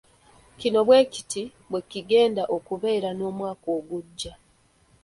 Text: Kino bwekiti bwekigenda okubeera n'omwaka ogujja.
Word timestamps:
Kino 0.59 0.79
bwekiti 0.87 1.43
bwekigenda 1.69 2.43
okubeera 2.55 3.09
n'omwaka 3.13 3.67
ogujja. 3.77 4.33